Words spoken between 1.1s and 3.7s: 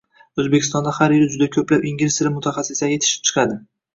yili juda ko‘plab ingliz tili mutaxassislari yetishib chiqadi.